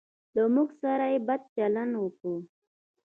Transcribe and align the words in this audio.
له 0.35 0.43
موږ 0.53 0.69
سره 0.81 1.05
بد 1.27 1.41
چلند 1.55 1.93
وکړ. 2.01 2.35